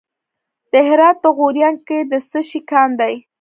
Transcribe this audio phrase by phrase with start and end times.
[0.71, 3.15] د هرات په غوریان کې د څه شي کان دی؟